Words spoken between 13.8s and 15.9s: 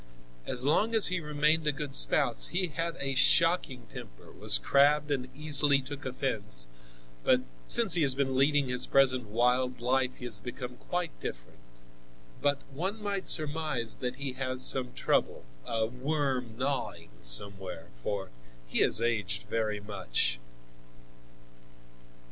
that he has some trouble, a